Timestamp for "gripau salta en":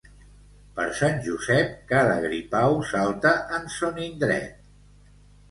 2.23-3.71